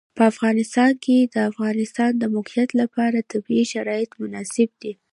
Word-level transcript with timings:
په 0.17 0.23
افغانستان 0.31 0.91
کې 1.03 1.17
د 1.23 1.25
د 1.33 1.37
افغانستان 1.51 2.11
د 2.17 2.23
موقعیت 2.35 2.69
لپاره 2.81 3.27
طبیعي 3.31 3.65
شرایط 3.73 4.11
مناسب 4.21 4.69
دي. 4.81 4.91